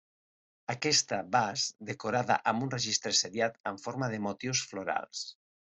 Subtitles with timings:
[0.73, 5.27] Aquesta vas decorada amb un registre seriat en forma de motius florals.